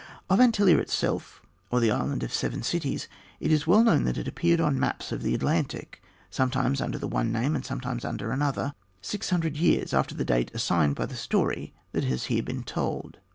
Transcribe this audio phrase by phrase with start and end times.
[0.31, 3.07] Of Antillia itself, or the Island of the Seven Cities,
[3.39, 6.97] it is well known that it appeared on the maps of the Atlantic, sometimes under
[6.97, 11.05] the one name and sometimes under another, six hundred years after the date assigned by
[11.05, 13.19] the story that has here been told.